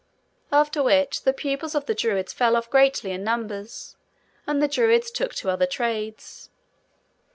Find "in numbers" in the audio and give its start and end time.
3.11-3.97